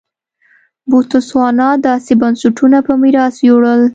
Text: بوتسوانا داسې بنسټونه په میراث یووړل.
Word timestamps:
بوتسوانا 0.89 1.69
داسې 1.87 2.13
بنسټونه 2.21 2.77
په 2.87 2.93
میراث 3.01 3.35
یووړل. 3.47 3.81